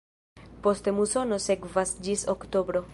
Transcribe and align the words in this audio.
Poste 0.67 0.93
musono 1.01 1.39
sekvas 1.45 1.95
ĝis 2.09 2.29
oktobro. 2.39 2.85